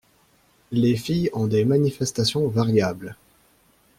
Les 0.71 0.95
filles 0.97 1.29
ont 1.31 1.45
des 1.45 1.63
manifestations 1.63 2.47
variables. 2.47 3.17